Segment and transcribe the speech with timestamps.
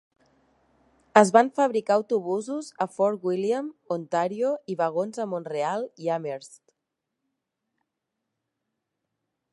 [1.19, 6.61] Es van fabricar autobusos a Fort William, Ontario i vagons a Mont-real i Amherst.